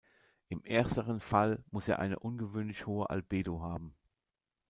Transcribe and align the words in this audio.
Im 0.49 0.63
ersteren 0.63 1.19
Fall 1.19 1.63
muss 1.69 1.87
er 1.87 1.99
eine 1.99 2.17
ungewöhnlich 2.17 2.87
hohe 2.87 3.11
Albedo 3.11 3.61
haben. 3.61 3.93